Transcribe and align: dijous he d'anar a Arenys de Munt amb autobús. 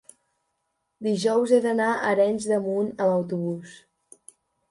dijous 1.07 1.53
he 1.57 1.59
d'anar 1.65 1.89
a 1.97 2.09
Arenys 2.13 2.49
de 2.53 2.59
Munt 2.65 2.89
amb 3.05 3.17
autobús. 3.19 3.77